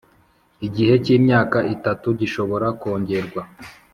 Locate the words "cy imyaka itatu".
1.03-2.07